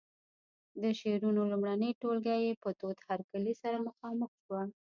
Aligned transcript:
د 0.81 0.83
شعرونو 0.99 1.41
لومړنۍ 1.51 1.91
ټولګه 2.01 2.35
یې 2.45 2.51
په 2.63 2.69
تود 2.79 2.97
هرکلي 3.09 3.53
سره 3.61 3.77
مخامخ 3.87 4.31
شوه. 4.43 4.61